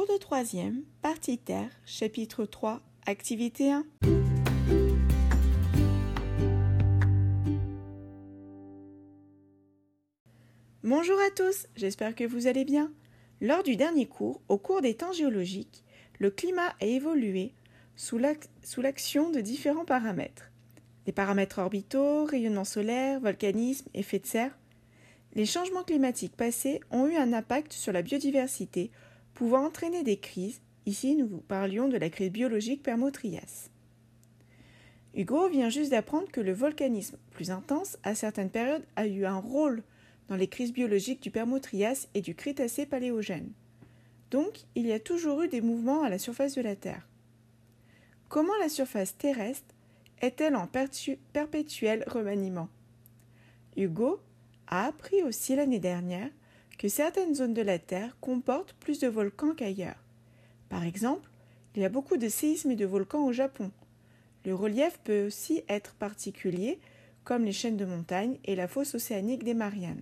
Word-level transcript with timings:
Cours 0.00 0.14
de 0.14 0.18
troisième, 0.18 0.82
partie 1.02 1.36
terre, 1.36 1.68
chapitre 1.84 2.46
3, 2.46 2.80
activité 3.04 3.70
1. 3.70 3.84
Bonjour 10.82 11.18
à 11.20 11.30
tous, 11.36 11.66
j'espère 11.76 12.14
que 12.14 12.24
vous 12.24 12.46
allez 12.46 12.64
bien. 12.64 12.90
Lors 13.42 13.62
du 13.62 13.76
dernier 13.76 14.06
cours, 14.06 14.40
au 14.48 14.56
cours 14.56 14.80
des 14.80 14.94
temps 14.94 15.12
géologiques, 15.12 15.84
le 16.18 16.30
climat 16.30 16.74
a 16.80 16.86
évolué 16.86 17.52
sous 17.94 18.16
l'action 18.16 19.28
de 19.28 19.42
différents 19.42 19.84
paramètres. 19.84 20.50
Les 21.06 21.12
paramètres 21.12 21.58
orbitaux, 21.58 22.24
rayonnement 22.24 22.64
solaire, 22.64 23.20
volcanisme, 23.20 23.90
effet 23.92 24.18
de 24.18 24.26
serre. 24.26 24.56
Les 25.34 25.44
changements 25.44 25.84
climatiques 25.84 26.38
passés 26.38 26.80
ont 26.90 27.06
eu 27.06 27.16
un 27.16 27.34
impact 27.34 27.74
sur 27.74 27.92
la 27.92 28.00
biodiversité, 28.00 28.90
pouvant 29.40 29.64
entraîner 29.64 30.02
des 30.02 30.18
crises. 30.18 30.60
Ici, 30.84 31.16
nous 31.16 31.26
vous 31.26 31.40
parlions 31.40 31.88
de 31.88 31.96
la 31.96 32.10
crise 32.10 32.30
biologique 32.30 32.82
Permo-Trias. 32.82 33.70
Hugo 35.14 35.48
vient 35.48 35.70
juste 35.70 35.92
d'apprendre 35.92 36.30
que 36.30 36.42
le 36.42 36.52
volcanisme 36.52 37.16
plus 37.30 37.50
intense, 37.50 37.96
à 38.02 38.14
certaines 38.14 38.50
périodes, 38.50 38.84
a 38.96 39.06
eu 39.06 39.24
un 39.24 39.38
rôle 39.38 39.82
dans 40.28 40.36
les 40.36 40.46
crises 40.46 40.74
biologiques 40.74 41.22
du 41.22 41.30
Permo-Trias 41.30 42.08
et 42.12 42.20
du 42.20 42.34
Crétacé 42.34 42.84
paléogène. 42.84 43.50
Donc, 44.30 44.58
il 44.74 44.86
y 44.86 44.92
a 44.92 45.00
toujours 45.00 45.40
eu 45.40 45.48
des 45.48 45.62
mouvements 45.62 46.02
à 46.02 46.10
la 46.10 46.18
surface 46.18 46.54
de 46.54 46.60
la 46.60 46.76
Terre. 46.76 47.08
Comment 48.28 48.58
la 48.60 48.68
surface 48.68 49.16
terrestre 49.16 49.74
est-elle 50.20 50.54
en 50.54 50.66
perpétuel 50.66 52.04
remaniement? 52.08 52.68
Hugo 53.74 54.20
a 54.66 54.84
appris 54.84 55.22
aussi 55.22 55.56
l'année 55.56 55.80
dernière 55.80 56.28
que 56.80 56.88
certaines 56.88 57.34
zones 57.34 57.52
de 57.52 57.60
la 57.60 57.78
Terre 57.78 58.16
comportent 58.22 58.72
plus 58.72 59.00
de 59.00 59.06
volcans 59.06 59.54
qu'ailleurs. 59.54 60.02
Par 60.70 60.82
exemple, 60.82 61.28
il 61.76 61.82
y 61.82 61.84
a 61.84 61.90
beaucoup 61.90 62.16
de 62.16 62.30
séismes 62.30 62.70
et 62.70 62.76
de 62.76 62.86
volcans 62.86 63.26
au 63.26 63.32
Japon. 63.32 63.70
Le 64.46 64.54
relief 64.54 64.98
peut 65.04 65.26
aussi 65.26 65.62
être 65.68 65.92
particulier, 65.96 66.80
comme 67.22 67.44
les 67.44 67.52
chaînes 67.52 67.76
de 67.76 67.84
montagnes 67.84 68.38
et 68.46 68.56
la 68.56 68.66
fosse 68.66 68.94
océanique 68.94 69.44
des 69.44 69.52
Mariannes. 69.52 70.00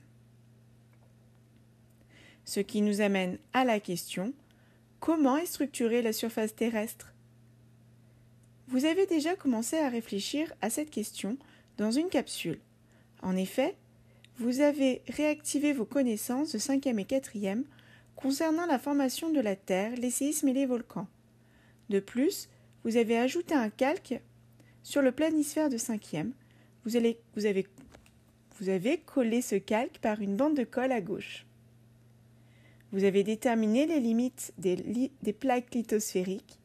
Ce 2.45 2.61
qui 2.61 2.81
nous 2.81 3.01
amène 3.01 3.39
à 3.53 3.65
la 3.65 3.81
question 3.81 4.33
comment 5.01 5.37
est 5.37 5.47
structurée 5.47 6.01
la 6.01 6.13
surface 6.13 6.55
terrestre? 6.55 7.13
Vous 8.69 8.85
avez 8.85 9.07
déjà 9.07 9.35
commencé 9.35 9.79
à 9.79 9.89
réfléchir 9.89 10.55
à 10.61 10.71
cette 10.71 10.91
question 10.91 11.39
dans 11.77 11.91
une 11.91 12.09
capsule. 12.09 12.61
En 13.21 13.35
effet, 13.35 13.75
vous 14.39 14.61
avez 14.61 15.03
réactivé 15.09 15.73
vos 15.73 15.85
connaissances 15.85 16.53
de 16.53 16.59
5e 16.59 16.99
et 16.99 17.05
4e 17.05 17.65
concernant 18.15 18.67
la 18.67 18.79
formation 18.79 19.31
de 19.31 19.41
la 19.41 19.57
Terre, 19.57 19.97
les 19.97 20.11
séismes 20.11 20.49
et 20.49 20.53
les 20.53 20.67
volcans. 20.67 21.09
De 21.89 22.01
plus, 22.01 22.49
vous 22.85 22.97
avez 22.97 23.19
ajouté 23.19 23.55
un 23.55 23.71
calque 23.71 24.21
sur 24.83 25.03
le 25.03 25.13
planisphère 25.13 25.69
de 25.69 25.77
5e. 25.77 26.31
Vous, 26.85 26.97
avez 28.69 28.99
collé 28.99 29.43
ce 29.43 29.57
calque 29.57 29.99
par 29.99 30.21
une 30.21 30.37
bande 30.37 30.57
de 30.57 30.65
colle 30.65 30.93
à 30.93 31.01
gauche. 31.01 31.45
Vous 32.93 33.05
avez 33.05 33.23
déterminé 33.23 33.87
les 33.87 34.01
limites 34.01 34.53
des, 34.57 35.33
plaques 35.39 35.75
lithosphériques 35.75 36.59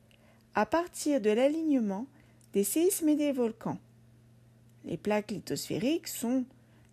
à 0.55 0.65
partir 0.65 1.19
de 1.19 1.31
l'alignement 1.31 2.05
des 2.53 2.63
séismes 2.63 3.09
et 3.09 3.15
des 3.15 3.31
volcans. 3.31 3.79
Les 4.85 4.97
plaques 4.97 5.31
lithosphériques 5.31 6.07
sont 6.07 6.45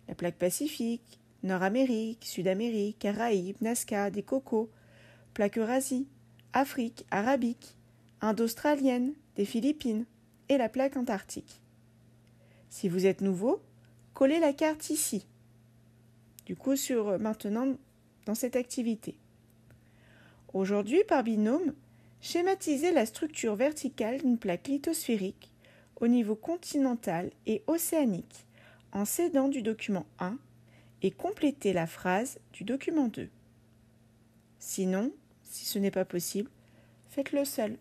la 0.07 0.15
plaque 0.15 0.37
Pacifique, 0.37 1.19
Nord-Amérique, 1.43 2.25
Sud-Amérique, 2.25 2.99
Caraïbes, 2.99 3.61
Nazca, 3.61 4.11
des 4.11 4.23
cocos, 4.23 4.69
plaque 5.33 5.57
Eurasie, 5.57 6.07
Afrique, 6.53 7.05
Arabique, 7.11 7.75
Indo-Australienne, 8.21 9.13
des 9.35 9.45
Philippines 9.45 10.05
et 10.49 10.57
la 10.57 10.69
plaque 10.69 10.97
Antarctique. 10.97 11.61
Si 12.69 12.89
vous 12.89 13.05
êtes 13.05 13.21
nouveau, 13.21 13.61
collez 14.13 14.39
la 14.39 14.53
carte 14.53 14.89
ici. 14.89 15.25
Du 16.45 16.55
coup, 16.55 16.75
sur 16.75 17.17
maintenant 17.19 17.75
dans 18.25 18.35
cette 18.35 18.55
activité. 18.55 19.15
Aujourd'hui, 20.53 21.03
par 21.07 21.23
binôme, 21.23 21.73
schématiser 22.21 22.91
la 22.91 23.05
structure 23.05 23.55
verticale 23.55 24.19
d'une 24.19 24.37
plaque 24.37 24.67
lithosphérique 24.67 25.51
au 25.99 26.07
niveau 26.07 26.35
continental 26.35 27.31
et 27.45 27.63
océanique 27.67 28.45
en 28.93 29.05
s'aidant 29.05 29.47
du 29.47 29.61
document 29.61 30.05
1 30.19 30.37
et 31.01 31.11
compléter 31.11 31.73
la 31.73 31.87
phrase 31.87 32.39
du 32.53 32.63
document 32.63 33.07
2. 33.07 33.29
Sinon, 34.59 35.11
si 35.43 35.65
ce 35.65 35.79
n'est 35.79 35.91
pas 35.91 36.05
possible, 36.05 36.49
faites-le 37.09 37.45
seul. 37.45 37.77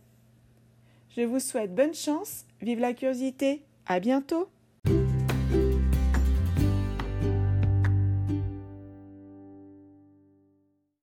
Je 1.16 1.22
vous 1.22 1.40
souhaite 1.40 1.74
bonne 1.74 1.94
chance, 1.94 2.46
vive 2.60 2.80
la 2.80 2.94
curiosité, 2.94 3.62
à 3.86 4.00
bientôt! 4.00 4.48